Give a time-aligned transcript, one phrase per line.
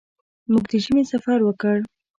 [0.51, 1.77] موږ د ژمي سفر وکړ.